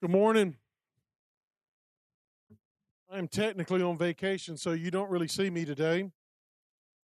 [0.00, 0.54] Good morning.
[3.10, 6.12] I'm technically on vacation, so you don't really see me today.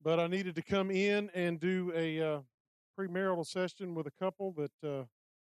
[0.01, 2.39] But I needed to come in and do a uh,
[2.99, 5.03] premarital session with a couple that uh,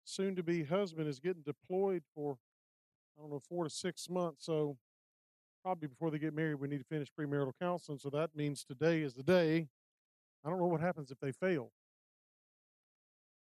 [0.05, 2.39] soon to be husband is getting deployed for,
[3.15, 4.47] I don't know, four to six months.
[4.47, 4.75] So
[5.63, 7.99] probably before they get married, we need to finish premarital counseling.
[7.99, 9.67] So that means today is the day.
[10.43, 11.69] I don't know what happens if they fail.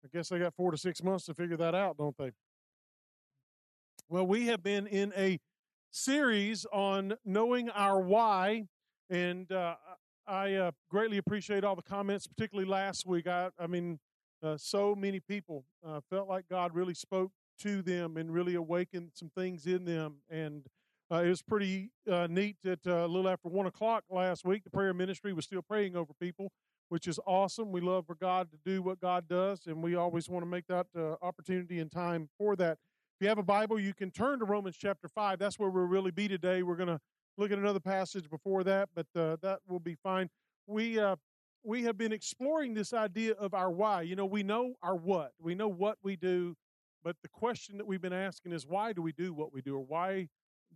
[0.03, 2.31] I guess they got four to six months to figure that out, don't they?
[4.11, 5.39] Well, we have been in a
[5.89, 8.65] series on knowing our why,
[9.09, 9.75] and uh,
[10.27, 13.25] I uh, greatly appreciate all the comments, particularly last week.
[13.25, 14.01] I, I mean,
[14.43, 19.11] uh, so many people uh, felt like God really spoke to them and really awakened
[19.13, 20.65] some things in them, and
[21.09, 24.69] uh, it was pretty uh, neat that a little after one o'clock last week, the
[24.69, 26.51] prayer ministry was still praying over people.
[26.89, 27.71] Which is awesome.
[27.71, 30.67] We love for God to do what God does, and we always want to make
[30.67, 30.87] that
[31.21, 32.79] opportunity and time for that
[33.21, 35.37] you have a Bible, you can turn to Romans chapter 5.
[35.37, 36.63] That's where we'll really be today.
[36.63, 36.99] We're going to
[37.37, 40.29] look at another passage before that, but uh, that will be fine.
[40.65, 41.17] We, uh,
[41.63, 44.01] we have been exploring this idea of our why.
[44.01, 46.55] You know, we know our what, we know what we do,
[47.03, 49.75] but the question that we've been asking is why do we do what we do,
[49.75, 50.27] or why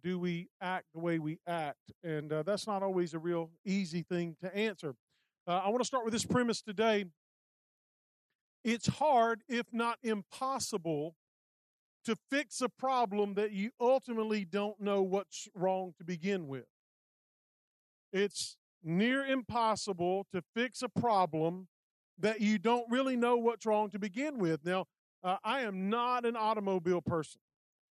[0.03, 1.91] do we act the way we act?
[2.03, 4.93] And uh, that's not always a real easy thing to answer.
[5.47, 7.05] Uh, I want to start with this premise today.
[8.63, 11.15] It's hard, if not impossible,
[12.05, 16.65] to fix a problem that you ultimately don't know what's wrong to begin with.
[18.13, 21.67] It's near impossible to fix a problem
[22.19, 24.63] that you don't really know what's wrong to begin with.
[24.63, 24.85] Now,
[25.23, 27.41] uh, I am not an automobile person.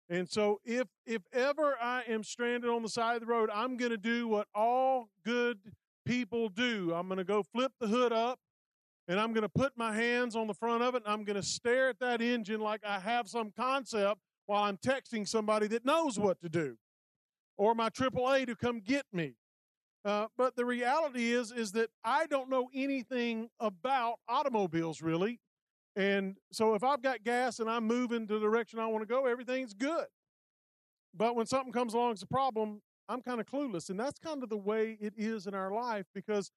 [0.08, 3.76] And so if if ever I am stranded on the side of the road, I'm
[3.76, 5.58] going to do what all good
[6.04, 6.92] people do.
[6.94, 8.38] I'm going to go flip the hood up
[9.08, 11.36] and I'm going to put my hands on the front of it and I'm going
[11.36, 15.84] to stare at that engine like I have some concept while I'm texting somebody that
[15.84, 16.76] knows what to do
[17.56, 19.34] or my AAA to come get me.
[20.04, 25.40] Uh, but the reality is is that I don't know anything about automobiles really.
[25.96, 29.26] And so if I've got gas and I'm moving the direction I want to go,
[29.26, 30.06] everything's good.
[31.14, 33.88] But when something comes along as a problem, I'm kind of clueless.
[33.88, 36.50] And that's kind of the way it is in our life because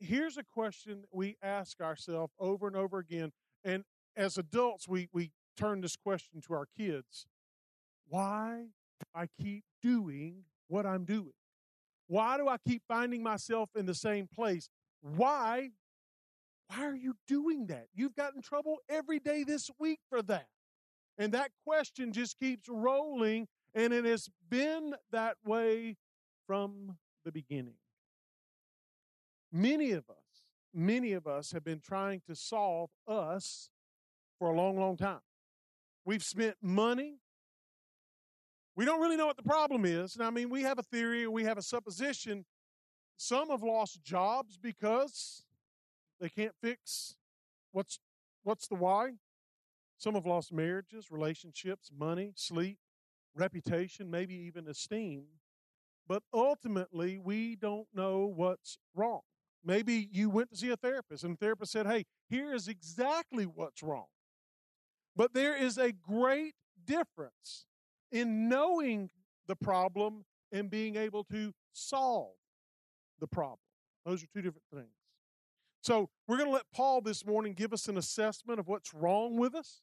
[0.00, 3.32] here's a question we ask ourselves over and over again.
[3.64, 3.84] And
[4.16, 7.26] as adults, we, we turn this question to our kids
[8.08, 8.64] Why
[9.00, 11.32] do I keep doing what I'm doing?
[12.06, 14.68] Why do I keep finding myself in the same place?
[15.02, 15.70] Why?
[16.68, 17.86] Why are you doing that?
[17.94, 20.48] You've gotten trouble every day this week for that.
[21.16, 25.96] And that question just keeps rolling, and it has been that way
[26.46, 27.74] from the beginning.
[29.52, 30.44] Many of us,
[30.74, 33.70] many of us have been trying to solve us
[34.38, 35.20] for a long, long time.
[36.04, 37.16] We've spent money.
[38.76, 40.14] We don't really know what the problem is.
[40.14, 42.44] And I mean, we have a theory, we have a supposition.
[43.16, 45.44] Some have lost jobs because
[46.20, 47.16] they can't fix
[47.72, 47.98] what's
[48.44, 49.12] what's the why.
[49.96, 52.78] Some have lost marriages, relationships, money, sleep,
[53.34, 55.24] reputation, maybe even esteem.
[56.06, 59.22] But ultimately, we don't know what's wrong.
[59.68, 63.44] Maybe you went to see a therapist and the therapist said, hey, here is exactly
[63.44, 64.06] what's wrong.
[65.14, 66.54] But there is a great
[66.86, 67.66] difference
[68.10, 69.10] in knowing
[69.46, 72.32] the problem and being able to solve
[73.20, 73.58] the problem.
[74.06, 74.88] Those are two different things.
[75.82, 79.36] So we're going to let Paul this morning give us an assessment of what's wrong
[79.36, 79.82] with us.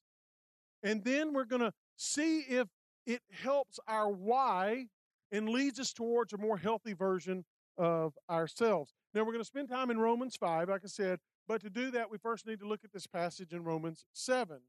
[0.82, 2.68] And then we're going to see if
[3.06, 4.88] it helps our why
[5.32, 7.46] and leads us towards a more healthy version
[7.78, 8.94] of ourselves.
[9.14, 11.92] Now, we're going to spend time in Romans 5, like I said, but to do
[11.92, 14.60] that, we first need to look at this passage in Romans 7,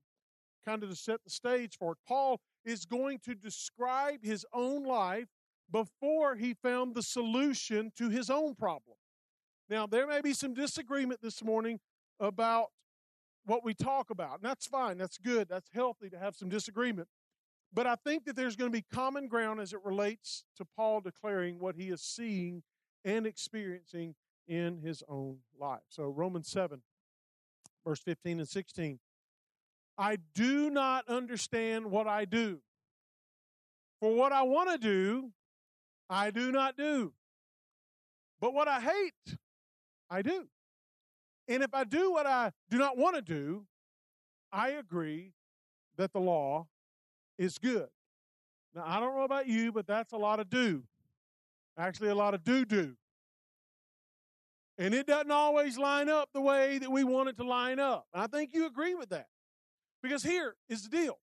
[0.65, 1.99] kind of to set the stage for it.
[2.06, 5.28] Paul is going to describe his own life
[5.71, 8.97] before he found the solution to his own problem.
[9.69, 11.81] Now, there may be some disagreement this morning
[12.21, 12.67] about
[13.47, 14.99] what we talk about, and that's fine.
[14.99, 15.49] That's good.
[15.49, 17.09] That's healthy to have some disagreement.
[17.73, 21.00] But I think that there's going to be common ground as it relates to Paul
[21.00, 22.62] declaring what he is seeing
[23.06, 24.14] and experiencing
[24.49, 25.81] in his own life.
[25.88, 26.82] So, Romans 7,
[27.87, 28.99] verse 15 and 16.
[29.97, 32.58] I do not understand what I do.
[34.00, 35.31] For what I want to do,
[36.11, 37.14] I do not do.
[38.41, 39.38] But what I hate,
[40.11, 40.49] I do.
[41.49, 43.67] And if I do what I do not want to do,
[44.53, 45.32] I agree
[45.97, 46.67] that the law
[47.38, 47.88] is good.
[48.75, 50.82] Now, I don't know about you, but that's a lot of do.
[51.78, 52.96] Actually, a lot of do do.
[54.78, 58.06] And it doesn't always line up the way that we want it to line up.
[58.12, 59.26] And I think you agree with that.
[60.02, 61.19] Because here is the deal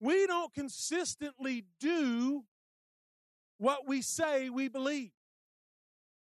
[0.00, 2.44] we don't consistently do
[3.58, 5.10] what we say we believe.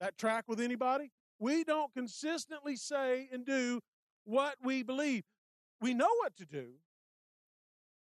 [0.00, 1.12] That track with anybody?
[1.38, 3.80] We don't consistently say and do
[4.24, 5.22] what we believe.
[5.80, 6.70] We know what to do.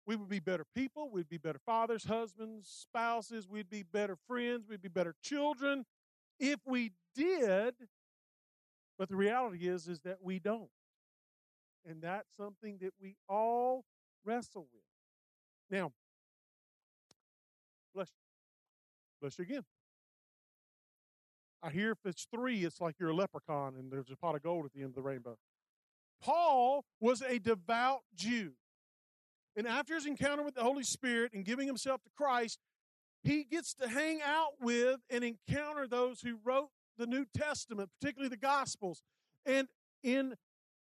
[0.07, 1.11] We would be better people.
[1.11, 3.49] We'd be better fathers, husbands, spouses.
[3.49, 4.69] We'd be better friends.
[4.69, 5.85] We'd be better children
[6.39, 7.75] if we did.
[8.99, 10.71] But the reality is, is that we don't.
[11.89, 13.85] And that's something that we all
[14.25, 14.83] wrestle with.
[15.71, 15.93] Now,
[17.95, 18.23] bless you.
[19.21, 19.65] Bless you again.
[21.63, 24.43] I hear if it's three, it's like you're a leprechaun and there's a pot of
[24.43, 25.37] gold at the end of the rainbow.
[26.23, 28.53] Paul was a devout Jew.
[29.57, 32.59] And after his encounter with the Holy Spirit and giving himself to Christ,
[33.23, 36.69] he gets to hang out with and encounter those who wrote
[36.99, 39.03] the New Testament, particularly the Gospels.
[39.45, 39.69] And
[40.03, 40.35] in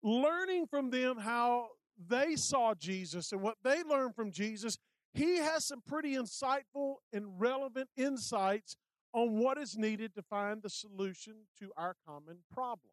[0.02, 1.68] learning from them how
[2.08, 4.78] they saw Jesus and what they learned from Jesus,
[5.12, 8.76] he has some pretty insightful and relevant insights
[9.12, 12.92] on what is needed to find the solution to our common problem.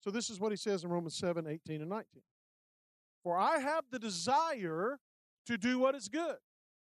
[0.00, 2.22] So, this is what he says in Romans 7 18 and 19.
[3.24, 4.98] For I have the desire
[5.46, 6.36] to do what is good.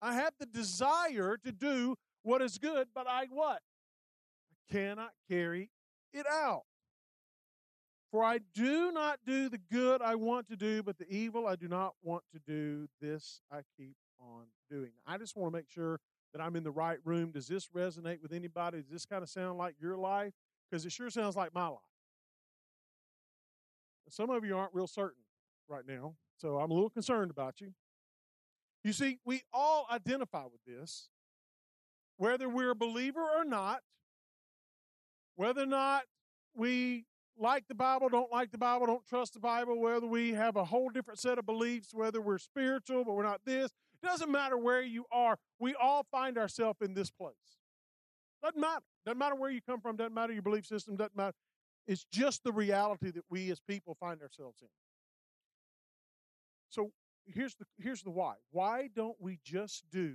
[0.02, 3.62] I have the desire to do what is good, but I what?
[4.52, 5.70] I cannot carry
[6.12, 6.64] it out.
[8.12, 11.56] For I do not do the good I want to do, but the evil I
[11.56, 14.92] do not want to do, this I keep on doing.
[15.06, 16.00] I just want to make sure
[16.34, 17.32] that I'm in the right room.
[17.32, 18.82] Does this resonate with anybody?
[18.82, 20.34] Does this kind of sound like your life?
[20.70, 21.80] Because it sure sounds like my life.
[24.10, 25.25] Some of you aren't real certain
[25.68, 27.74] right now, so I'm a little concerned about you.
[28.84, 31.10] You see, we all identify with this,
[32.18, 33.82] whether we're a believer or not,
[35.36, 36.04] whether or not
[36.56, 37.06] we
[37.38, 40.64] like the Bible, don't like the Bible, don't trust the Bible, whether we have a
[40.64, 43.72] whole different set of beliefs, whether we're spiritual but we're not this.
[44.02, 45.38] It doesn't matter where you are.
[45.60, 47.36] We all find ourselves in this place.
[48.44, 48.84] Doesn't matter.
[49.06, 51.34] Doesn't matter where you come from, doesn't matter your belief system, doesn't matter.
[51.88, 54.68] It's just the reality that we as people find ourselves in.
[56.76, 56.92] So
[57.26, 58.34] here's the here's the why.
[58.52, 60.14] Why don't we just do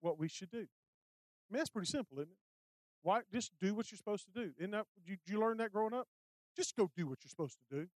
[0.00, 0.58] what we should do?
[0.58, 2.36] I mean, that's pretty simple, isn't it?
[3.02, 4.52] Why just do what you're supposed to do?
[4.58, 6.08] Isn't that did you learn that growing up?
[6.56, 7.86] Just go do what you're supposed to do.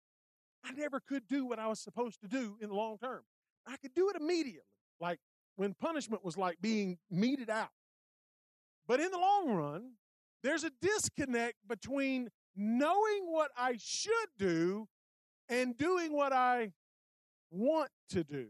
[0.63, 3.23] I never could do what I was supposed to do in the long term.
[3.67, 4.61] I could do it immediately,
[5.01, 5.19] like
[5.57, 7.71] when punishment was like being meted out.
[8.87, 9.91] But in the long run,
[10.43, 14.87] there's a disconnect between knowing what I should do
[15.49, 16.71] and doing what I
[17.53, 18.47] want to do.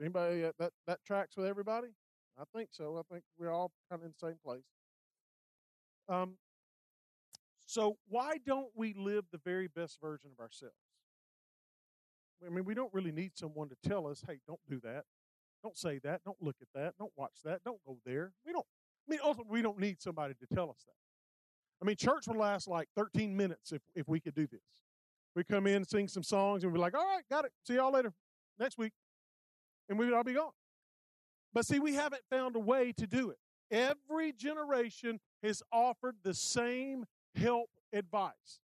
[0.00, 1.88] Anybody that that tracks with everybody?
[2.38, 2.98] I think so.
[2.98, 4.64] I think we're all kind of in the same place.
[6.08, 6.34] Um,
[7.66, 10.74] so why don't we live the very best version of ourselves?
[12.44, 15.04] I mean, we don't really need someone to tell us, "Hey, don't do that.
[15.62, 16.24] Don't say that.
[16.24, 16.96] Don't look at that.
[16.98, 17.62] Don't watch that.
[17.62, 18.66] Don't go there." We don't.
[19.06, 20.96] I mean, ultimately, we don't need somebody to tell us that.
[21.80, 24.82] I mean, church would last like 13 minutes if if we could do this.
[25.34, 27.52] We come in, sing some songs, and we're like, "All right, got it.
[27.64, 28.12] See y'all later
[28.58, 28.92] next week,"
[29.88, 30.52] and we would all be gone.
[31.52, 33.38] But see, we haven't found a way to do it.
[33.70, 38.60] Every generation has offered the same help advice.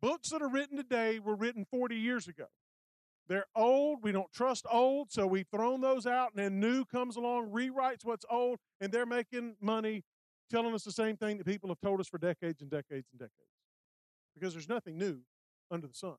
[0.00, 2.46] Books that are written today were written 40 years ago.
[3.28, 4.02] They're old.
[4.02, 8.04] We don't trust old, so we've thrown those out, and then new comes along, rewrites
[8.04, 10.04] what's old, and they're making money
[10.50, 13.18] telling us the same thing that people have told us for decades and decades and
[13.18, 13.32] decades.
[14.34, 15.20] Because there's nothing new
[15.72, 16.16] under the sun.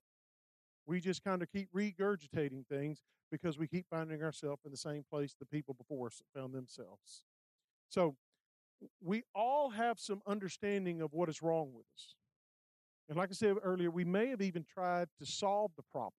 [0.86, 5.04] We just kind of keep regurgitating things because we keep finding ourselves in the same
[5.10, 7.24] place the people before us found themselves.
[7.90, 8.16] So
[9.02, 12.16] we all have some understanding of what is wrong with us.
[13.08, 16.14] And like I said earlier, we may have even tried to solve the problem.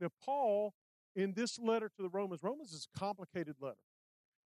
[0.00, 0.74] Now, Paul,
[1.14, 3.76] in this letter to the Romans, Romans is a complicated letter.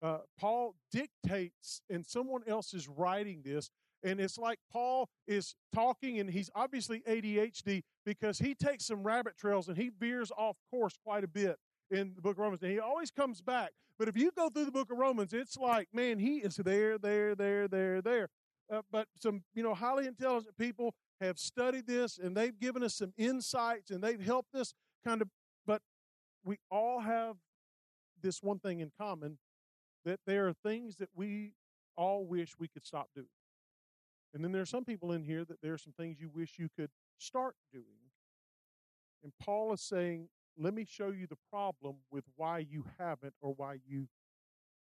[0.00, 3.70] Uh, Paul dictates, and someone else is writing this,
[4.02, 9.36] and it's like Paul is talking, and he's obviously ADHD because he takes some rabbit
[9.36, 11.56] trails and he veers off course quite a bit
[11.90, 12.62] in the book of Romans.
[12.62, 13.70] And he always comes back.
[13.98, 16.98] But if you go through the book of Romans, it's like, man, he is there,
[16.98, 18.28] there, there, there, there.
[18.72, 22.94] Uh, but some, you know, highly intelligent people have studied this and they've given us
[22.94, 24.72] some insights and they've helped us
[25.04, 25.28] kind of,
[25.66, 25.82] but
[26.44, 27.36] we all have
[28.20, 29.38] this one thing in common
[30.04, 31.52] that there are things that we
[31.96, 33.28] all wish we could stop doing.
[34.34, 36.58] And then there are some people in here that there are some things you wish
[36.58, 38.10] you could start doing.
[39.22, 43.54] And Paul is saying let me show you the problem with why you haven't or
[43.54, 44.08] why you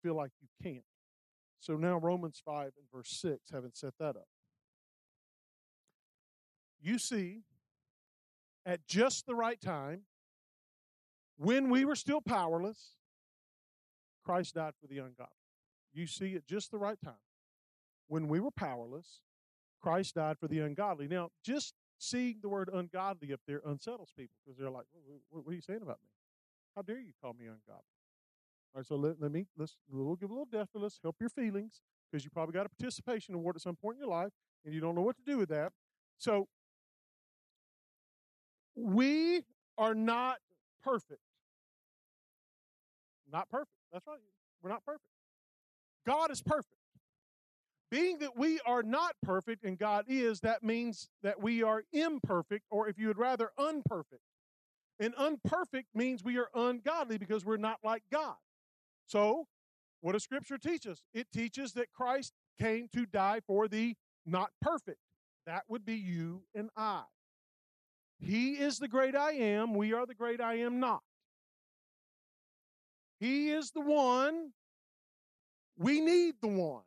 [0.02, 0.84] feel like you can't.
[1.60, 4.28] So now, Romans 5 and verse 6, having set that up.
[6.82, 7.44] You see,
[8.66, 10.04] at just the right time,
[11.42, 12.98] When we were still powerless,
[14.26, 15.28] Christ died for the ungodly.
[15.94, 17.24] You see at just the right time.
[18.08, 19.22] When we were powerless,
[19.82, 21.08] Christ died for the ungodly.
[21.08, 24.86] Now, just seeing the word ungodly up there unsettles people because they're like,
[25.30, 26.10] what, are you saying about me?
[26.76, 27.84] How dare you call me ungodly?
[28.74, 31.16] All right, so let, let me, let's, we'll give a little depth to let's help
[31.20, 31.82] your feelings
[32.12, 34.32] because you probably got a participation award at some point in your life
[34.66, 35.72] and you don't know what to do with that.
[36.18, 36.48] So,
[38.76, 39.44] we
[39.78, 40.38] are not
[40.84, 41.22] perfect.
[43.32, 43.72] Not perfect.
[43.92, 44.20] That's right.
[44.62, 45.04] We're not perfect.
[46.06, 46.79] God is perfect.
[47.92, 52.66] Being that we are not perfect and God is, that means that we are imperfect,
[52.70, 54.22] or if you would rather, unperfect.
[55.00, 58.36] And unperfect means we are ungodly because we're not like God.
[59.08, 59.48] So,
[60.02, 61.02] what does Scripture teach us?
[61.14, 65.00] It teaches that Christ came to die for the not perfect.
[65.46, 67.04] That would be you and I.
[68.20, 69.74] He is the great I am.
[69.74, 71.02] We are the great I am not.
[73.20, 74.52] He is the one.
[75.78, 76.84] We need the one.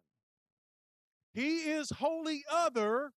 [1.34, 3.12] He is holy other,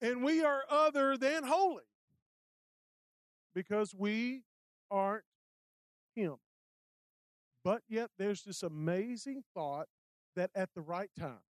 [0.00, 1.82] and we are other than holy
[3.54, 4.44] because we
[4.90, 5.24] aren't
[6.14, 6.36] Him.
[7.64, 9.88] But yet, there's this amazing thought
[10.36, 11.42] that at the right time,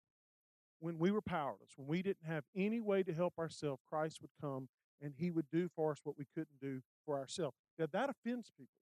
[0.81, 4.31] when we were powerless, when we didn't have any way to help ourselves, Christ would
[4.41, 4.69] come
[5.03, 7.57] and He would do for us what we couldn't do for ourselves.
[7.79, 8.73] Now, that offends people.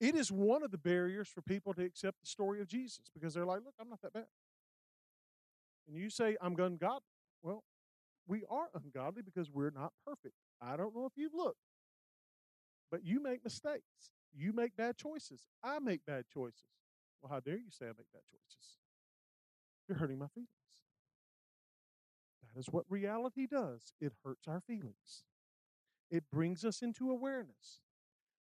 [0.00, 3.32] It is one of the barriers for people to accept the story of Jesus because
[3.32, 4.26] they're like, look, I'm not that bad.
[5.86, 7.00] And you say, I'm ungodly.
[7.42, 7.64] Well,
[8.26, 10.34] we are ungodly because we're not perfect.
[10.60, 11.58] I don't know if you've looked,
[12.90, 14.10] but you make mistakes.
[14.34, 15.44] You make bad choices.
[15.62, 16.64] I make bad choices.
[17.22, 18.78] Well, how dare you say I make bad choices?
[19.88, 20.48] You're hurting my feelings.
[22.54, 25.24] That is what reality does it hurts our feelings,
[26.10, 27.80] it brings us into awareness.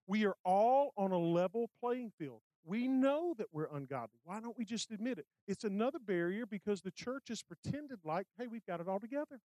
[0.08, 2.42] We are all on a level playing field.
[2.63, 4.20] We know that we're ungodly.
[4.24, 5.25] Why don't we just admit it?
[5.48, 9.39] It's another barrier because the church has pretended like, hey, we've got it all together.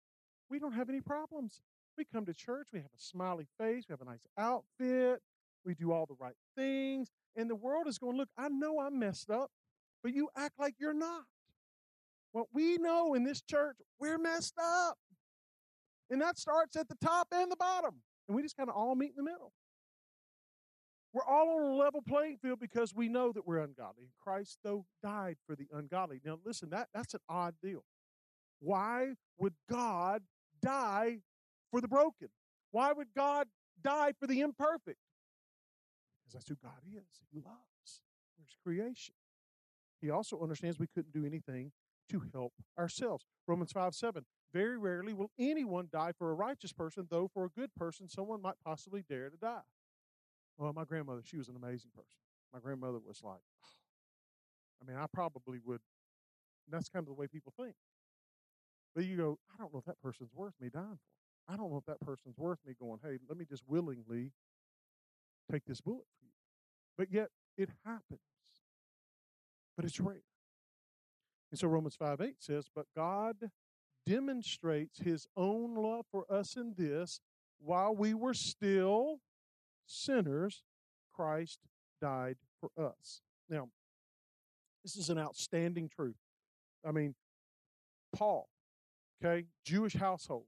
[0.50, 1.61] We don't have any problems.
[1.97, 5.21] We come to church, we have a smiley face, we have a nice outfit,
[5.64, 8.99] we do all the right things, and the world is going, look, I know I'm
[8.99, 9.50] messed up,
[10.02, 11.23] but you act like you're not.
[12.33, 14.99] Well, we know in this church, we're messed up.
[16.11, 17.94] And that starts at the top and the bottom.
[18.26, 19.52] And we just kind of all meet in the middle.
[21.14, 24.02] We're all on a level playing field because we know that we're ungodly.
[24.02, 26.21] And Christ, though, died for the ungodly.
[26.25, 27.85] Now, listen, that, that's an odd deal.
[28.59, 30.23] Why would God
[30.61, 31.21] die
[31.71, 32.30] for the broken?
[32.73, 33.47] Why would God
[33.80, 34.99] die for the imperfect?
[36.18, 37.23] Because that's who God is.
[37.33, 38.00] He loves.
[38.37, 39.14] There's creation.
[40.00, 41.71] He also understands we couldn't do anything
[42.11, 43.25] to help ourselves.
[43.47, 44.25] Romans 5 7.
[44.52, 48.42] Very rarely will anyone die for a righteous person, though for a good person, someone
[48.42, 49.62] might possibly dare to die.
[50.58, 52.18] Well, my grandmother, she was an amazing person.
[52.52, 53.68] My grandmother was like, oh.
[54.82, 55.80] I mean, I probably would.
[56.70, 57.75] that's kind of the way people think.
[58.94, 61.52] But you go, I don't know if that person's worth me dying for.
[61.52, 64.32] I don't know if that person's worth me going, hey, let me just willingly
[65.50, 66.30] take this bullet for you.
[66.96, 68.20] But yet, it happens.
[69.76, 70.23] But it's rare.
[71.50, 73.37] And so Romans 5 8 says, But God
[74.06, 77.20] demonstrates his own love for us in this
[77.58, 79.18] while we were still
[79.87, 80.62] sinners,
[81.14, 81.61] Christ
[82.00, 83.23] died for us.
[83.49, 83.69] Now,
[84.83, 86.17] this is an outstanding truth.
[86.87, 87.14] I mean,
[88.14, 88.49] Paul,
[89.25, 90.47] okay, Jewish household,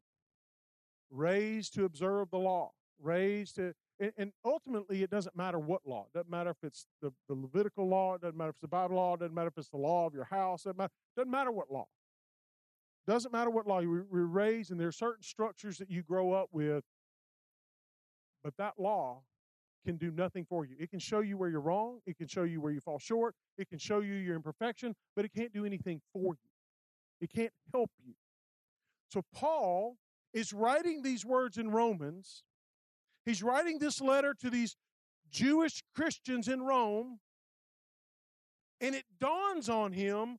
[1.11, 6.07] raised to observe the law, raised to, and, and, ultimately it doesn't matter what law.
[6.12, 8.69] It doesn't matter if it's the, the Levitical law, it doesn't matter if it's the
[8.69, 10.93] Bible law, it doesn't matter if it's the law of your house, it doesn't matter,
[11.16, 11.87] doesn't matter what law.
[13.07, 16.33] Doesn't matter what law you were raised, and there are certain structures that you grow
[16.33, 16.83] up with
[18.47, 19.23] but that law
[19.85, 20.76] can do nothing for you.
[20.79, 23.35] It can show you where you're wrong, it can show you where you fall short,
[23.59, 26.50] it can show you your imperfection, but it can't do anything for you.
[27.21, 28.15] It can't help you.
[29.09, 29.97] So Paul
[30.33, 32.45] is writing these words in Romans.
[33.25, 34.76] He's writing this letter to these
[35.29, 37.19] Jewish Christians in Rome,
[38.81, 40.38] and it dawns on him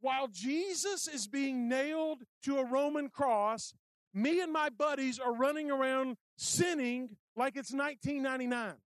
[0.00, 3.74] while Jesus is being nailed to a Roman cross,
[4.16, 8.76] me and my buddies are running around sinning like it's 1999.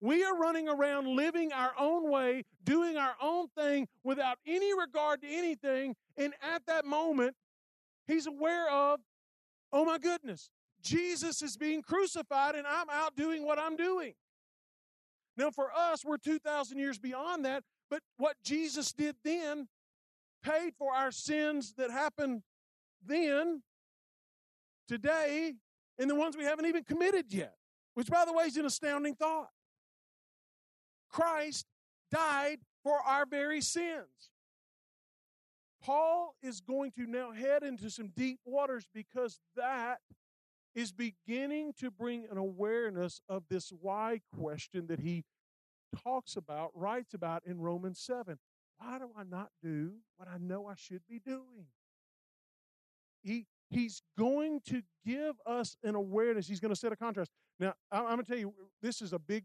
[0.00, 5.20] We are running around living our own way, doing our own thing without any regard
[5.20, 5.94] to anything.
[6.16, 7.36] And at that moment,
[8.06, 9.00] he's aware of,
[9.72, 10.48] oh my goodness,
[10.80, 14.14] Jesus is being crucified and I'm out doing what I'm doing.
[15.36, 19.68] Now, for us, we're 2,000 years beyond that, but what Jesus did then
[20.42, 22.42] paid for our sins that happened
[23.04, 23.62] then
[24.88, 25.54] today
[25.98, 27.54] and the ones we haven't even committed yet.
[27.94, 29.50] which, by the way, is an astounding thought.
[31.10, 31.66] Christ
[32.12, 34.30] died for our very sins.
[35.82, 39.98] Paul is going to now head into some deep waters because that
[40.74, 45.24] is beginning to bring an awareness of this why question that he
[46.04, 48.38] talks about, writes about in Romans 7.
[48.78, 51.66] Why do I not do what I know I should be doing?
[53.22, 56.46] He, he's going to give us an awareness.
[56.48, 57.30] He's going to set a contrast.
[57.58, 59.44] Now, I'm going to tell you, this is a big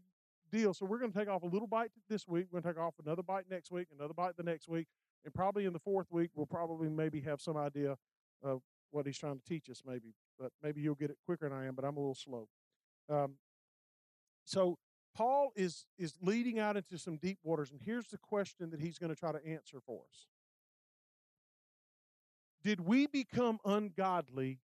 [0.50, 0.74] deal.
[0.74, 2.46] So we're going to take off a little bite this week.
[2.50, 4.86] We're going to take off another bite next week, another bite the next week.
[5.24, 7.96] And probably in the fourth week, we'll probably maybe have some idea
[8.42, 10.14] of what he's trying to teach us, maybe.
[10.38, 12.48] But maybe you'll get it quicker than I am, but I'm a little slow.
[13.08, 13.34] Um,
[14.44, 14.78] so
[15.14, 18.98] Paul is is leading out into some deep waters, and here's the question that he's
[18.98, 20.26] going to try to answer for us.
[22.64, 24.58] Did we become ungodly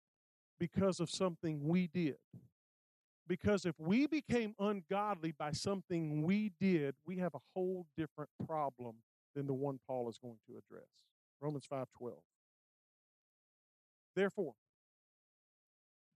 [0.60, 2.18] because of something we did?
[3.26, 8.96] Because if we became ungodly by something we did, we have a whole different problem
[9.34, 10.88] than the one Paul is going to address.
[11.40, 12.22] Romans 5:12.
[14.14, 14.54] Therefore,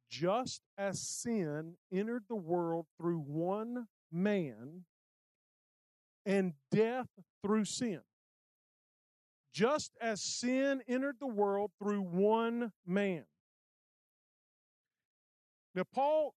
[0.09, 4.85] just as sin entered the world through one man
[6.25, 7.09] and death
[7.43, 8.03] through sin.
[9.53, 13.25] Just as sin entered the world through one man.
[15.75, 16.35] Now, Paul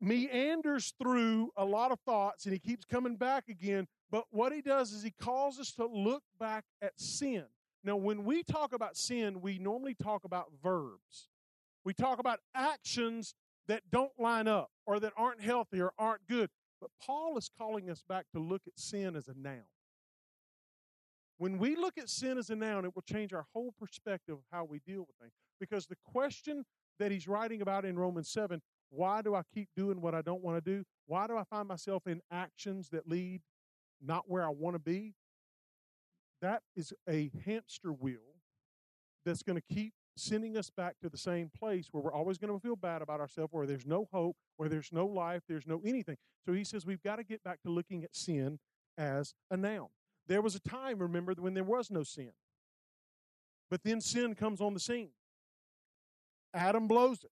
[0.00, 4.60] meanders through a lot of thoughts and he keeps coming back again, but what he
[4.60, 7.44] does is he calls us to look back at sin.
[7.82, 11.28] Now, when we talk about sin, we normally talk about verbs.
[11.84, 13.34] We talk about actions
[13.68, 16.50] that don't line up or that aren't healthy or aren't good.
[16.80, 19.64] But Paul is calling us back to look at sin as a noun.
[21.38, 24.44] When we look at sin as a noun, it will change our whole perspective of
[24.50, 25.32] how we deal with things.
[25.60, 26.64] Because the question
[26.98, 30.42] that he's writing about in Romans 7 why do I keep doing what I don't
[30.42, 30.84] want to do?
[31.06, 33.42] Why do I find myself in actions that lead
[34.00, 35.14] not where I want to be?
[36.40, 38.36] That is a hamster wheel
[39.24, 42.52] that's going to keep sending us back to the same place where we're always going
[42.52, 45.80] to feel bad about ourselves, where there's no hope, where there's no life, there's no
[45.84, 46.16] anything.
[46.46, 48.58] So he says we've got to get back to looking at sin
[48.96, 49.88] as a noun.
[50.26, 52.32] There was a time, remember, when there was no sin.
[53.70, 55.10] But then sin comes on the scene.
[56.54, 57.30] Adam blows it.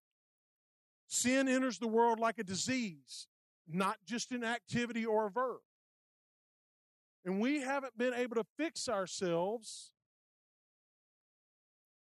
[1.07, 3.27] Sin enters the world like a disease,
[3.69, 5.61] not just an activity or a verb.
[7.25, 9.93] And we haven't been able to fix ourselves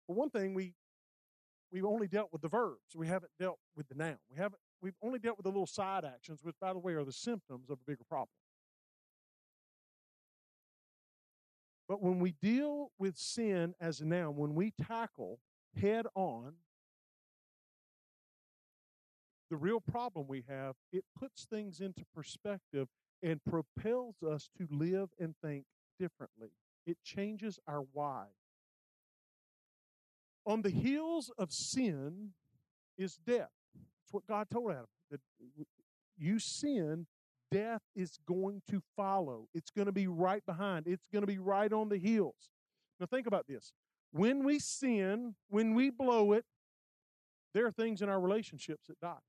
[0.06, 0.74] for one thing, we
[1.70, 2.94] we've only dealt with the verbs.
[2.94, 4.18] We haven't dealt with the noun.
[4.30, 7.04] We haven't we've only dealt with the little side actions, which by the way are
[7.04, 8.28] the symptoms of a bigger problem.
[11.92, 15.40] But when we deal with sin as a noun, when we tackle
[15.78, 16.54] head on
[19.50, 22.88] the real problem we have, it puts things into perspective
[23.22, 25.66] and propels us to live and think
[26.00, 26.52] differently.
[26.86, 28.24] It changes our why.
[30.46, 32.30] On the heels of sin
[32.96, 33.50] is death.
[33.74, 34.86] That's what God told Adam.
[35.10, 35.20] That
[36.16, 37.06] you sin,
[37.52, 39.48] death is going to follow.
[39.54, 40.86] It's going to be right behind.
[40.86, 42.50] It's going to be right on the heels.
[42.98, 43.72] Now think about this.
[44.12, 46.44] When we sin, when we blow it,
[47.54, 49.22] there are things in our relationships that die.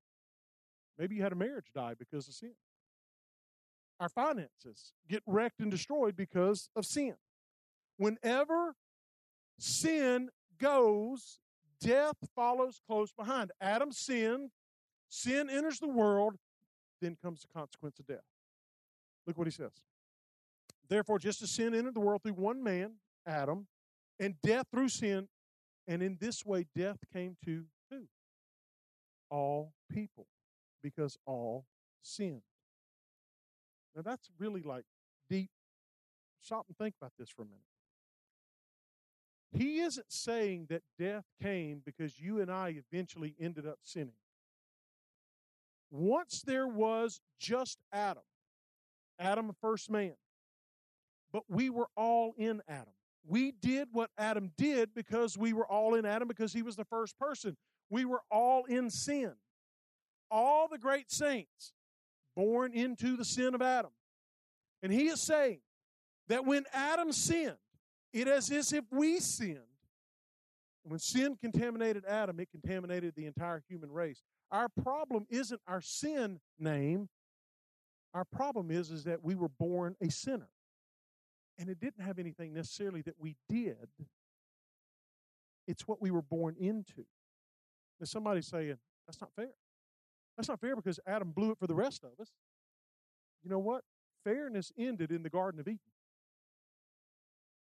[0.97, 2.53] Maybe you had a marriage die because of sin.
[3.99, 7.15] Our finances get wrecked and destroyed because of sin.
[7.97, 8.75] Whenever
[9.59, 11.39] sin goes,
[11.79, 13.51] death follows close behind.
[13.61, 14.49] Adam sinned,
[15.09, 16.35] sin enters the world,
[17.03, 18.23] then comes the consequence of death.
[19.27, 19.71] Look what he says.
[20.89, 22.93] Therefore, just as sin entered the world through one man,
[23.25, 23.67] Adam,
[24.19, 25.27] and death through sin,
[25.87, 28.03] and in this way death came to who?
[29.29, 30.27] All people,
[30.81, 31.65] because all
[32.01, 32.41] sinned.
[33.95, 34.85] Now that's really like
[35.29, 35.49] deep.
[36.41, 37.59] Stop and think about this for a minute.
[39.53, 44.15] He isn't saying that death came because you and I eventually ended up sinning.
[45.93, 48.23] Once there was just Adam,
[49.19, 50.15] Adam, the first man,
[51.31, 52.93] but we were all in Adam.
[53.27, 56.83] We did what Adam did because we were all in Adam because he was the
[56.85, 57.55] first person.
[57.91, 59.33] We were all in sin.
[60.31, 61.73] All the great saints
[62.35, 63.91] born into the sin of Adam.
[64.81, 65.59] And he is saying
[66.27, 67.57] that when Adam sinned,
[68.11, 69.59] it is as if we sinned.
[70.81, 74.23] When sin contaminated Adam, it contaminated the entire human race.
[74.53, 77.09] Our problem isn't our sin name.
[78.13, 80.49] Our problem is, is that we were born a sinner.
[81.57, 83.89] And it didn't have anything necessarily that we did.
[85.67, 87.05] It's what we were born into.
[87.99, 89.49] Now somebody's saying, that's not fair.
[90.37, 92.31] That's not fair because Adam blew it for the rest of us.
[93.43, 93.83] You know what?
[94.23, 95.79] Fairness ended in the Garden of Eden.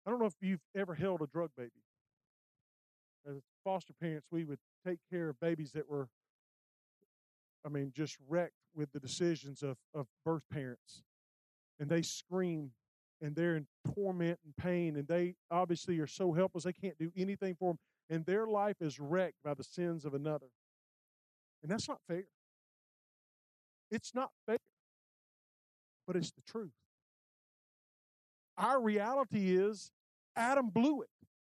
[0.06, 1.70] I don't know if you've ever held a drug baby.
[3.28, 6.08] As foster parents, we would take care of babies that were,
[7.64, 11.02] I mean, just wrecked with the decisions of, of birth parents.
[11.78, 12.72] And they scream
[13.20, 17.12] and they're in torment and pain, and they obviously are so helpless they can't do
[17.16, 20.46] anything for them, and their life is wrecked by the sins of another.
[21.62, 22.24] And that's not fair.
[23.90, 24.56] It's not fair,
[26.06, 26.70] but it's the truth.
[28.56, 29.90] Our reality is
[30.36, 31.08] Adam blew it,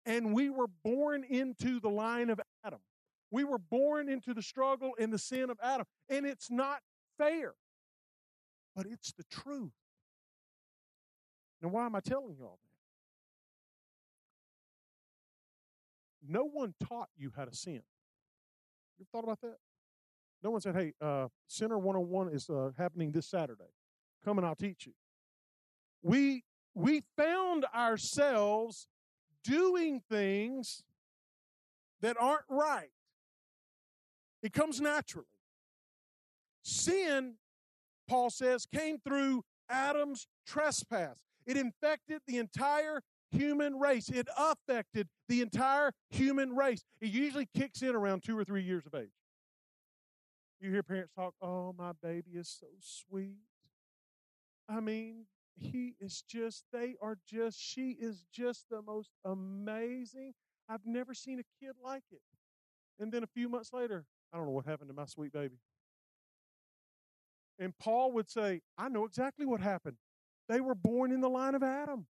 [0.05, 2.39] and we were born into the line of.
[3.31, 6.79] We were born into the struggle and the sin of Adam, and it's not
[7.17, 7.53] fair,
[8.75, 9.71] but it's the truth.
[11.61, 12.67] Now, why am I telling you all that?
[16.29, 17.81] No one taught you how to sin.
[18.97, 19.57] You ever thought about that?
[20.43, 23.71] No one said, hey, uh, Sinner 101 is uh, happening this Saturday.
[24.23, 24.93] Come and I'll teach you.
[26.03, 26.43] We,
[26.75, 28.87] we found ourselves
[29.43, 30.83] doing things
[32.01, 32.91] that aren't right.
[34.47, 35.27] It comes naturally.
[36.63, 37.33] Sin,
[38.07, 41.17] Paul says, came through Adam's trespass.
[41.45, 44.07] It infected the entire human race.
[44.07, 46.85] It affected the entire human race.
[47.01, 49.09] It usually kicks in around two or three years of age.
[50.61, 53.35] You hear parents talk, oh, my baby is so sweet.
[54.69, 55.25] I mean,
[55.57, 60.35] he is just, they are just, she is just the most amazing.
[60.69, 62.21] I've never seen a kid like it.
[62.97, 65.57] And then a few months later, I don't know what happened to my sweet baby.
[67.59, 69.97] And Paul would say, I know exactly what happened.
[70.47, 72.05] They were born in the line of Adam.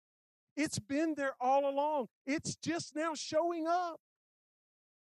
[0.55, 2.07] It's been there all along.
[2.25, 3.99] It's just now showing up.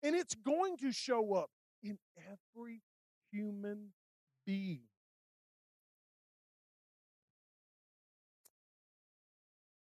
[0.03, 1.49] And it's going to show up
[1.83, 2.81] in every
[3.31, 3.89] human
[4.45, 4.81] being.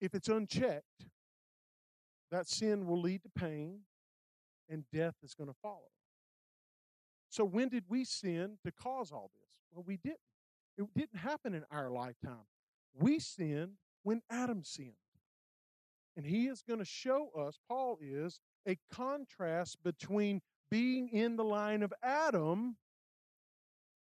[0.00, 1.06] If it's unchecked,
[2.32, 3.80] that sin will lead to pain
[4.68, 5.90] and death is going to follow.
[7.32, 9.48] So, when did we sin to cause all this?
[9.72, 10.18] Well, we didn't.
[10.76, 12.44] It didn't happen in our lifetime.
[12.92, 14.92] We sinned when Adam sinned.
[16.14, 21.44] And he is going to show us, Paul is, a contrast between being in the
[21.44, 22.76] line of Adam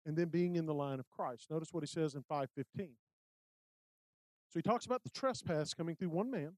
[0.04, 1.46] and then being in the line of Christ.
[1.50, 2.90] Notice what he says in 515.
[4.50, 6.52] So he talks about the trespass coming through one man.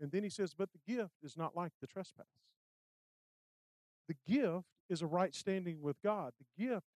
[0.00, 2.26] And then he says, But the gift is not like the trespass.
[4.08, 6.32] The gift is a right standing with God.
[6.38, 6.86] The gift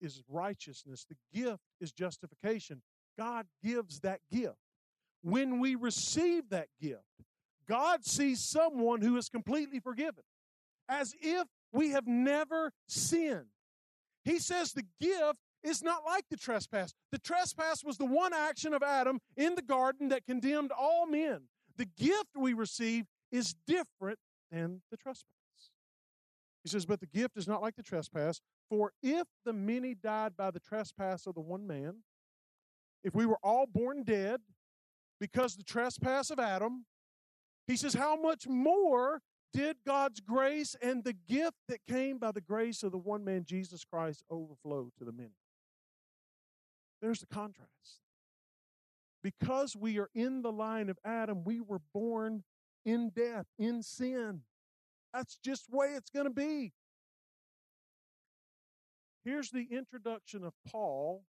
[0.00, 2.82] is righteousness, the gift is justification.
[3.18, 4.56] God gives that gift.
[5.22, 7.02] When we receive that gift,
[7.68, 10.22] God sees someone who is completely forgiven,
[10.88, 13.46] as if we have never sinned.
[14.24, 16.94] He says the gift is not like the trespass.
[17.10, 21.42] The trespass was the one action of Adam in the garden that condemned all men.
[21.76, 24.18] The gift we receive is different
[24.50, 25.37] than the trespass.
[26.64, 30.36] He says, But the gift is not like the trespass, for if the many died
[30.36, 32.02] by the trespass of the one man,
[33.04, 34.40] if we were all born dead
[35.20, 36.84] because the trespass of Adam,
[37.66, 39.20] he says, how much more
[39.52, 43.44] did God's grace and the gift that came by the grace of the one man,
[43.44, 45.36] Jesus Christ, overflow to the many?
[47.00, 48.00] There's the contrast.
[49.22, 52.44] Because we are in the line of Adam, we were born
[52.84, 54.42] in death, in sin.
[55.12, 56.72] That's just the way it's going to be.
[59.24, 61.24] Here's the introduction of Paul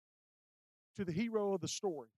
[0.96, 2.10] to the hero of the story.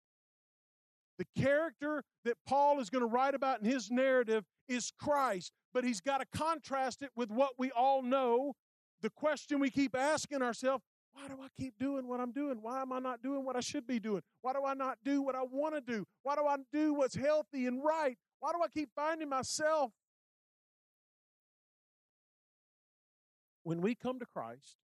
[1.17, 5.83] The character that Paul is going to write about in his narrative is Christ, but
[5.83, 8.53] he's got to contrast it with what we all know.
[9.01, 12.59] The question we keep asking ourselves why do I keep doing what I'm doing?
[12.61, 14.21] Why am I not doing what I should be doing?
[14.41, 16.05] Why do I not do what I want to do?
[16.23, 18.17] Why do I do what's healthy and right?
[18.39, 19.91] Why do I keep finding myself?
[23.69, 24.77] When we come to Christ,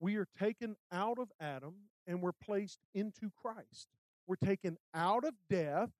[0.00, 1.74] we are taken out of Adam
[2.06, 3.88] and we're placed into Christ.
[4.26, 5.90] We're taken out of death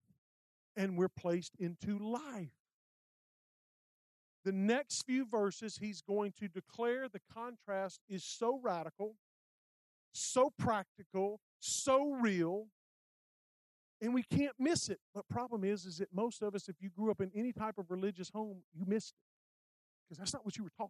[0.75, 2.49] and we're placed into life.
[4.43, 9.13] The next few verses, he's going to declare the contrast is so radical,
[10.13, 12.69] so practical, so real,
[14.01, 14.97] and we can't miss it.
[15.13, 17.77] But problem is, is that most of us, if you grew up in any type
[17.77, 20.89] of religious home, you missed it because that's not what you were taught.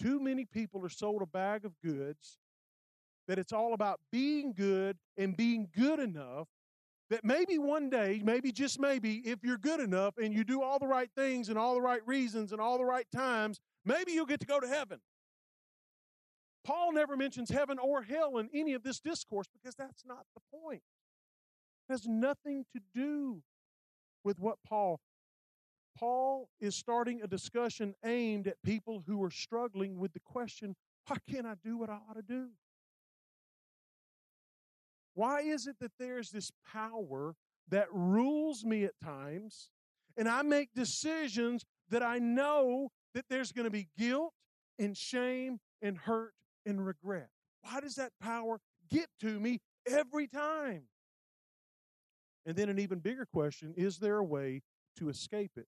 [0.00, 2.38] Too many people are sold a bag of goods
[3.28, 6.48] that it's all about being good and being good enough.
[7.10, 10.78] That maybe one day, maybe just maybe, if you're good enough and you do all
[10.78, 14.26] the right things and all the right reasons and all the right times, maybe you'll
[14.26, 15.00] get to go to heaven.
[16.64, 20.40] Paul never mentions heaven or hell in any of this discourse because that's not the
[20.56, 20.82] point.
[21.88, 23.42] It has nothing to do
[24.22, 25.00] with what Paul
[25.98, 30.74] Paul is starting a discussion aimed at people who are struggling with the question,
[31.06, 32.48] why can't I do what I ought to do?
[35.14, 37.34] Why is it that there's this power
[37.68, 39.70] that rules me at times
[40.16, 44.32] and I make decisions that I know that there's going to be guilt
[44.78, 46.32] and shame and hurt
[46.64, 47.28] and regret?
[47.62, 50.84] Why does that power get to me every time?
[52.46, 54.62] And then an even bigger question is there a way
[55.00, 55.66] to escape it?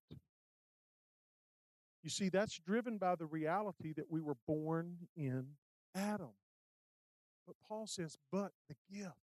[2.05, 5.47] You see, that's driven by the reality that we were born in
[5.95, 6.35] Adam.
[7.47, 9.17] But Paul says, but the gift,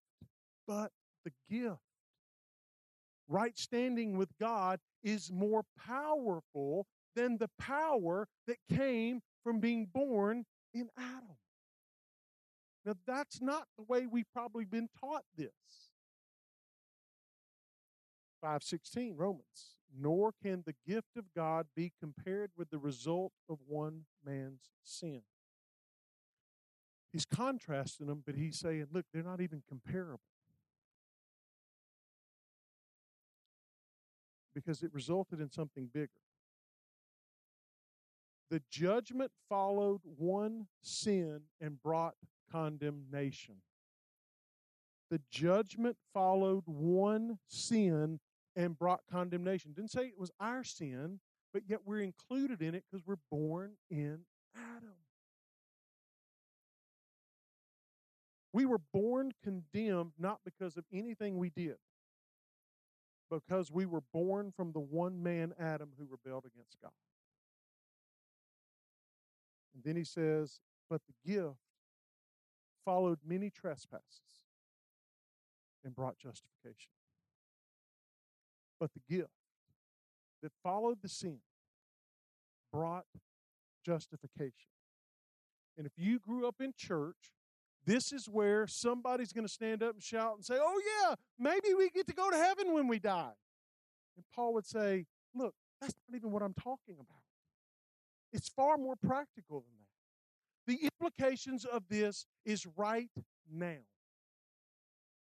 [0.67, 0.91] but
[1.23, 1.77] the gift.
[3.27, 10.45] Right standing with God is more powerful than the power that came from being born
[10.73, 11.37] in Adam.
[12.85, 15.51] Now, that's not the way we've probably been taught this.
[18.41, 19.78] 516 Romans.
[20.01, 25.21] Nor can the gift of God be compared with the result of one man's sin.
[27.11, 30.21] He's contrasting them, but he's saying, look, they're not even comparable.
[34.53, 36.09] Because it resulted in something bigger.
[38.49, 42.15] The judgment followed one sin and brought
[42.51, 43.55] condemnation.
[45.11, 48.19] The judgment followed one sin
[48.59, 49.71] and brought condemnation.
[49.71, 51.21] Didn't say it was our sin,
[51.53, 54.19] but yet we're included in it because we're born in
[54.53, 54.95] Adam.
[58.51, 61.77] We were born condemned not because of anything we did,
[63.31, 66.91] because we were born from the one man Adam who rebelled against God.
[69.73, 71.55] And then he says, But the gift
[72.83, 74.41] followed many trespasses
[75.85, 76.91] and brought justification.
[78.79, 79.29] But the gift
[80.41, 81.39] that followed the sin
[82.71, 83.05] brought
[83.85, 84.69] justification.
[85.77, 87.33] And if you grew up in church,
[87.85, 91.73] this is where somebody's going to stand up and shout and say, Oh, yeah, maybe
[91.77, 93.33] we get to go to heaven when we die.
[94.15, 97.23] And Paul would say, Look, that's not even what I'm talking about.
[98.31, 100.81] It's far more practical than that.
[100.81, 103.09] The implications of this is right
[103.51, 103.77] now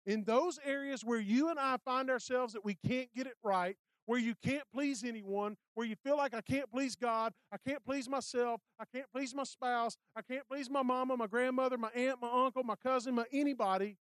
[0.06, 3.76] in those areas where you and I find ourselves that we can't get it right,
[4.06, 7.82] where you can't please anyone, where you feel like I can't please God, I can't
[7.84, 11.90] please myself, I can't please my spouse, I can't please my mama, my grandmother, my
[11.94, 13.96] aunt, my uncle, my cousin, my anybody,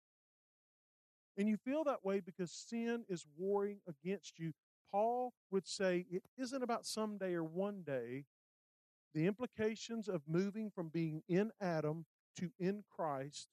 [1.37, 4.53] and you feel that way because sin is warring against you,
[4.91, 8.25] Paul would say it isn't about someday or one day.
[9.15, 12.05] The implications of moving from being in Adam
[12.39, 13.49] to in Christ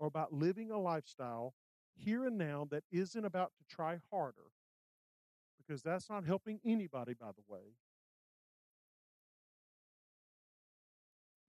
[0.00, 1.54] are about living a lifestyle
[1.96, 4.50] here and now that isn't about to try harder,
[5.58, 7.74] because that's not helping anybody, by the way.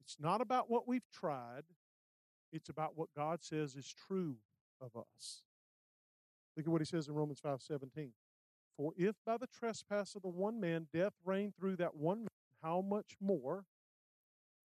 [0.01, 1.63] It's not about what we've tried,
[2.51, 4.37] it's about what God says is true
[4.81, 5.43] of us.
[6.55, 8.13] Look at what he says in Romans 5 17.
[8.77, 12.27] For if by the trespass of the one man death reigned through that one man,
[12.63, 13.65] how much more,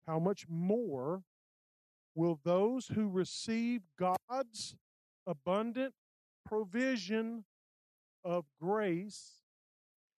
[0.06, 1.22] how much more
[2.14, 4.76] will those who receive God's
[5.28, 5.94] abundant
[6.44, 7.44] provision
[8.24, 9.42] of grace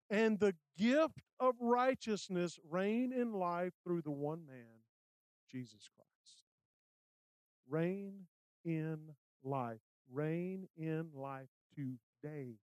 [0.10, 4.84] and the gift of righteousness reign in life through the one man,
[5.52, 6.43] Jesus Christ.
[7.67, 8.26] Reign
[8.65, 8.98] in
[9.43, 9.80] life.
[10.12, 12.56] Reign in life today.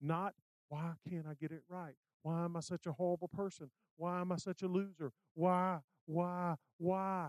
[0.00, 0.34] Not,
[0.68, 1.94] why can't I get it right?
[2.22, 3.70] Why am I such a horrible person?
[3.96, 5.12] Why am I such a loser?
[5.34, 7.28] Why, why, why?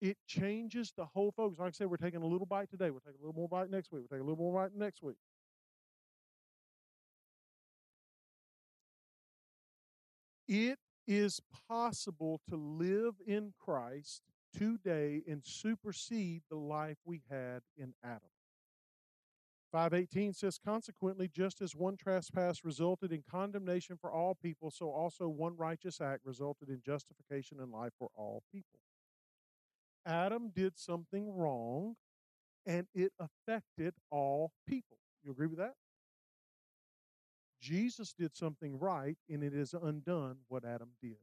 [0.00, 1.58] It changes the whole focus.
[1.58, 2.90] Like I said, we're taking a little bite today.
[2.90, 4.02] We'll take a little more bite next week.
[4.02, 5.16] We'll take a little more bite next week.
[10.48, 14.22] It is possible to live in Christ
[14.56, 18.30] today and supersede the life we had in Adam.
[19.72, 25.28] 518 says, Consequently, just as one trespass resulted in condemnation for all people, so also
[25.28, 28.78] one righteous act resulted in justification and life for all people.
[30.06, 31.96] Adam did something wrong
[32.64, 34.98] and it affected all people.
[35.24, 35.74] You agree with that?
[37.60, 41.16] Jesus did something right and it has undone what Adam did.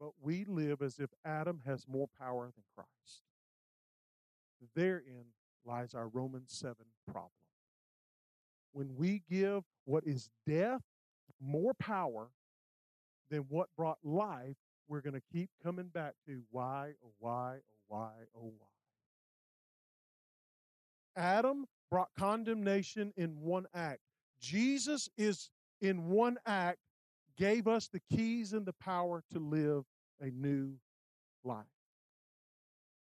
[0.00, 3.22] But we live as if Adam has more power than Christ.
[4.74, 5.26] Therein
[5.64, 6.74] lies our Romans 7
[7.06, 7.30] problem.
[8.72, 10.82] When we give what is death
[11.40, 12.28] more power
[13.30, 14.56] than what brought life,
[14.88, 18.66] we're going to keep coming back to why, oh, why, oh, why, oh, why.
[21.22, 24.00] Adam brought condemnation in one act.
[24.40, 26.78] Jesus is in one act,
[27.36, 29.84] gave us the keys and the power to live
[30.20, 30.74] a new
[31.44, 31.66] life.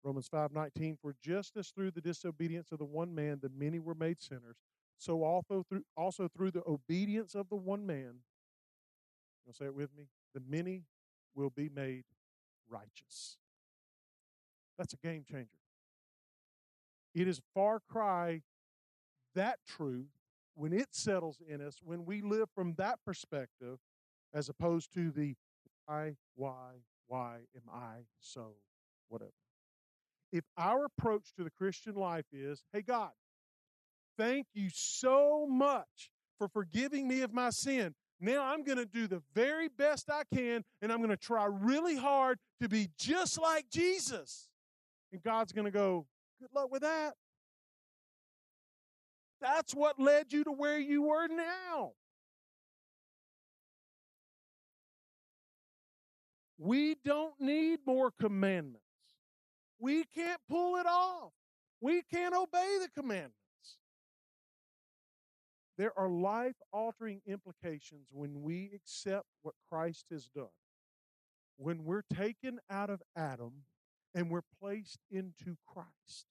[0.04, 3.96] Romans 5:19 for just as through the disobedience of the one man the many were
[3.96, 4.58] made sinners
[4.98, 8.16] so also through also through the obedience of the one man
[9.46, 10.84] you'll say it with me the many
[11.36, 12.04] will be made
[12.70, 13.38] righteous.
[14.78, 15.50] That's a game changer.
[17.14, 18.42] It is far cry
[19.36, 20.10] that truth
[20.56, 23.80] when it settles in us when we live from that perspective
[24.34, 25.36] as opposed to the
[25.86, 28.54] why why why am i so
[29.10, 29.32] whatever?
[30.32, 33.12] If our approach to the Christian life is, hey, God,
[34.18, 37.94] thank you so much for forgiving me of my sin.
[38.20, 41.46] Now I'm going to do the very best I can, and I'm going to try
[41.46, 44.48] really hard to be just like Jesus.
[45.12, 46.06] And God's going to go,
[46.40, 47.14] good luck with that.
[49.42, 51.92] That's what led you to where you were now.
[56.58, 58.80] We don't need more commandments.
[59.80, 61.34] We can't pull it off.
[61.82, 63.43] We can't obey the commandments.
[65.78, 70.48] There are life altering implications when we accept what Christ has done.
[71.58, 73.64] When we're taken out of Adam
[74.14, 76.26] and we're placed into Christ,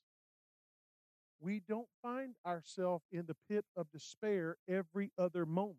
[1.40, 5.78] we don't find ourselves in the pit of despair every other moment.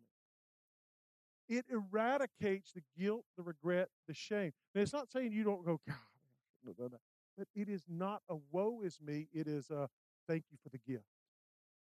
[1.48, 4.52] It eradicates the guilt, the regret, the shame.
[4.74, 6.98] Now, it's not saying you don't go, God,
[7.36, 9.88] but it is not a woe is me, it is a
[10.28, 11.04] thank you for the gift.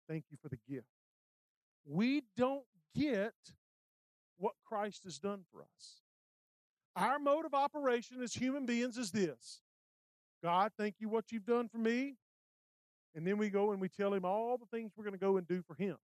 [0.09, 0.87] Thank you for the gift.
[1.87, 3.35] We don't get
[4.39, 6.03] what Christ has done for us.
[6.97, 9.61] Our mode of operation as human beings is this
[10.43, 12.17] God, thank you what you've done for me.
[13.15, 15.39] And then we go and we tell him all the things we're going to go
[15.39, 15.97] and do for him.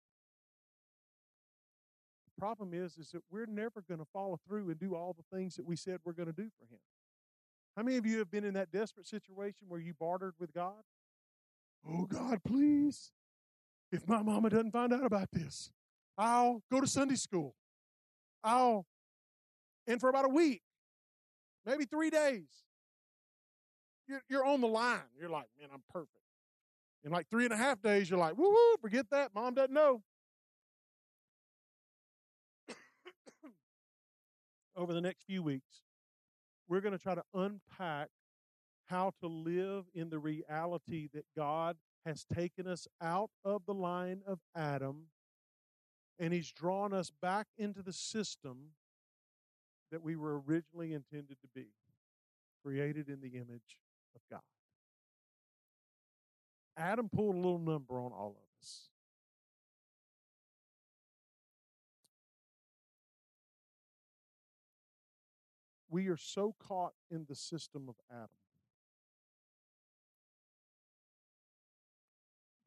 [2.25, 5.37] The problem is, is that we're never going to follow through and do all the
[5.37, 6.79] things that we said we're going to do for him.
[7.75, 10.83] How many of you have been in that desperate situation where you bartered with God?
[11.87, 13.11] Oh, God, please.
[13.91, 15.69] If my mama doesn't find out about this,
[16.17, 17.55] I'll go to Sunday school.
[18.43, 18.85] I'll,
[19.85, 20.61] and for about a week,
[21.65, 22.47] maybe three days,
[24.07, 24.99] you're, you're on the line.
[25.19, 26.09] You're like, man, I'm perfect.
[27.03, 29.31] In like three and a half days, you're like, woo woo, forget that.
[29.35, 30.03] Mom doesn't know.
[34.75, 35.81] Over the next few weeks,
[36.67, 38.09] we're going to try to unpack
[38.85, 44.21] how to live in the reality that God has taken us out of the line
[44.25, 45.07] of Adam
[46.19, 48.57] and He's drawn us back into the system
[49.91, 51.67] that we were originally intended to be,
[52.63, 53.77] created in the image
[54.15, 54.41] of God.
[56.77, 58.89] Adam pulled a little number on all of us.
[65.91, 68.29] we are so caught in the system of Adam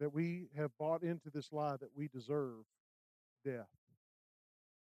[0.04, 2.66] that we have bought into this lie that we deserve
[3.42, 3.70] death,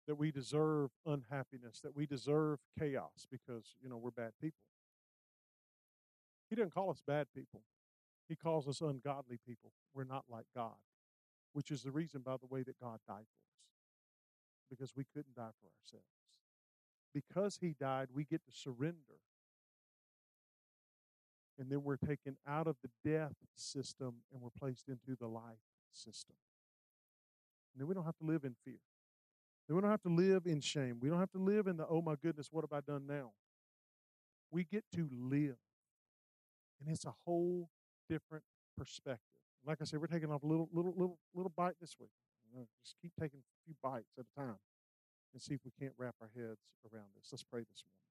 [0.05, 4.59] that we deserve unhappiness, that we deserve chaos because, you know, we're bad people.
[6.47, 7.63] He doesn't call us bad people.
[8.27, 9.71] He calls us ungodly people.
[9.95, 10.77] We're not like God,
[11.53, 15.33] which is the reason, by the way, that God died for us because we couldn't
[15.35, 16.05] die for ourselves
[17.15, 19.17] because he died, we get to surrender.
[21.59, 25.59] And then we're taken out of the death system and we're placed into the life
[25.91, 26.37] system.
[27.73, 28.79] And then we don't have to live in fear.
[29.67, 30.99] Then we don't have to live in shame.
[31.01, 33.33] We don't have to live in the, oh my goodness, what have I done now?
[34.49, 35.57] We get to live.
[36.79, 37.69] And it's a whole
[38.09, 38.45] different
[38.77, 39.19] perspective.
[39.65, 42.09] Like I said, we're taking off a little, little, little, little bite this week.
[42.83, 44.57] just keep taking a few bites at a time
[45.33, 47.27] and see if we can't wrap our heads around this.
[47.31, 48.08] Let's pray this morning.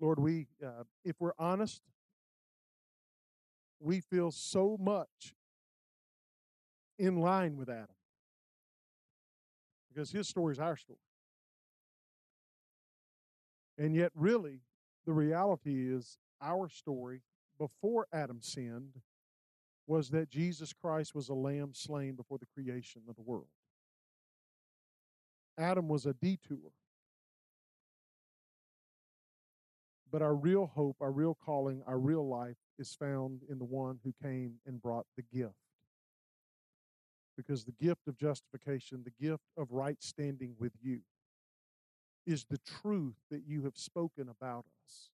[0.00, 1.82] Lord, we, uh, if we're honest,
[3.80, 5.34] we feel so much
[6.98, 7.86] in line with Adam
[9.88, 10.98] because his story is our story.
[13.78, 14.60] And yet, really,
[15.06, 17.22] the reality is our story
[17.58, 19.00] before Adam sinned
[19.86, 23.48] was that Jesus Christ was a lamb slain before the creation of the world.
[25.58, 26.72] Adam was a detour.
[30.14, 33.98] But our real hope, our real calling, our real life is found in the one
[34.04, 35.56] who came and brought the gift.
[37.36, 41.00] Because the gift of justification, the gift of right standing with you,
[42.28, 45.10] is the truth that you have spoken about us.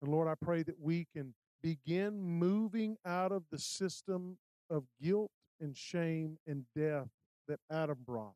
[0.00, 4.38] And Lord, I pray that we can begin moving out of the system
[4.70, 7.08] of guilt and shame and death
[7.48, 8.34] that Adam brought.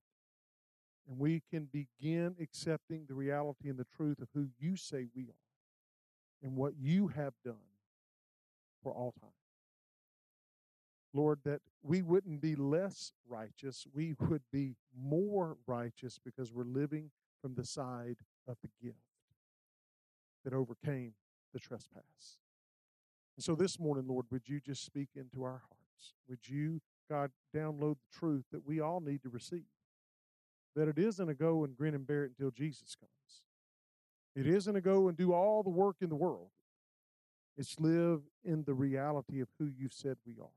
[1.08, 5.24] And we can begin accepting the reality and the truth of who you say we
[5.24, 7.56] are and what you have done
[8.82, 9.30] for all time.
[11.12, 17.10] Lord, that we wouldn't be less righteous, we would be more righteous because we're living
[17.42, 18.98] from the side of the gift
[20.44, 21.14] that overcame
[21.52, 22.38] the trespass.
[23.36, 26.14] And so this morning, Lord, would you just speak into our hearts?
[26.28, 26.80] Would you,
[27.10, 29.64] God, download the truth that we all need to receive?
[30.76, 33.42] That it isn't a go and grin and bear it until Jesus comes.
[34.36, 36.50] It isn't a go and do all the work in the world.
[37.56, 40.48] It's live in the reality of who you've said we are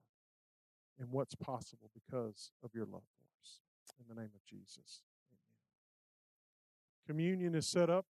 [0.99, 3.59] and what's possible because of your love for us.
[3.99, 5.01] In the name of Jesus.
[5.29, 5.39] Amen.
[7.07, 8.05] Communion is set up.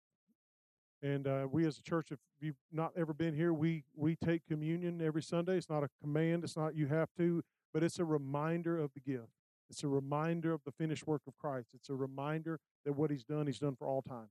[1.02, 4.46] And uh, we as a church, if you've not ever been here, we we take
[4.46, 5.56] communion every Sunday.
[5.56, 6.44] It's not a command.
[6.44, 7.42] It's not you have to,
[7.74, 9.41] but it's a reminder of the gift.
[9.72, 11.70] It's a reminder of the finished work of Christ.
[11.72, 14.28] It's a reminder that what He's done, He's done for all time,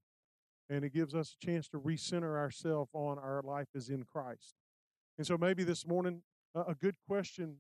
[0.70, 4.54] and it gives us a chance to recenter ourselves on our life as in Christ.
[5.18, 6.22] And so maybe this morning,
[6.54, 7.58] a good question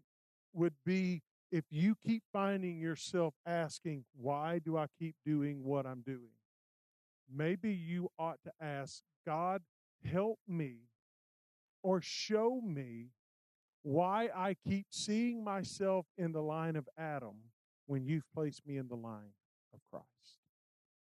[0.53, 6.01] would be if you keep finding yourself asking, "Why do I keep doing what I'm
[6.01, 6.35] doing?"
[7.33, 9.63] maybe you ought to ask, God,
[10.03, 10.89] help me
[11.81, 13.11] or show me
[13.81, 17.50] why I keep seeing myself in the line of Adam
[17.91, 19.33] when you've placed me in the line
[19.73, 20.40] of Christ.